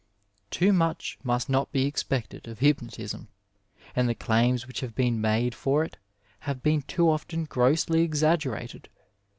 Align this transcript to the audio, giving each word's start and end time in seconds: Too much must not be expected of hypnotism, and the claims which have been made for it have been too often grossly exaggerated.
Too 0.49 0.73
much 0.73 1.19
must 1.21 1.47
not 1.47 1.71
be 1.71 1.85
expected 1.85 2.47
of 2.47 2.57
hypnotism, 2.57 3.27
and 3.95 4.09
the 4.09 4.15
claims 4.15 4.65
which 4.65 4.79
have 4.79 4.95
been 4.95 5.21
made 5.21 5.53
for 5.53 5.83
it 5.83 5.97
have 6.39 6.63
been 6.63 6.81
too 6.81 7.07
often 7.07 7.43
grossly 7.45 8.01
exaggerated. 8.01 8.89